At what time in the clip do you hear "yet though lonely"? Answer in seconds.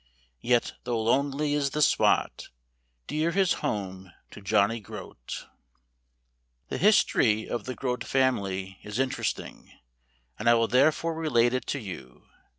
0.41-1.53